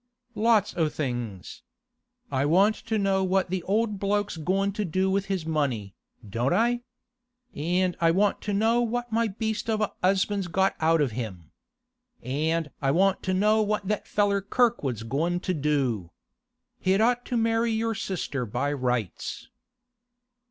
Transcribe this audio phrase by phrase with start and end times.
[0.33, 1.61] 'Lots o' things.
[2.31, 5.93] I want to know what the old bloke's goin' to do with his money,
[6.27, 6.81] don't I?
[7.53, 11.51] And I want to know what my beast of a 'usband's got out of him.
[12.23, 16.09] And I want to know what that feller Kirkwood's goin' to do.
[16.79, 19.49] He'd ought to marry your sister by rights.